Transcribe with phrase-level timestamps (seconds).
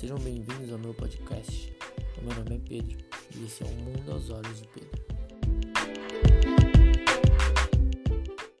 [0.00, 1.76] Sejam bem-vindos ao meu podcast.
[2.16, 2.96] O meu nome é Pedro
[3.36, 4.99] e esse é o Mundo aos Olhos de Pedro.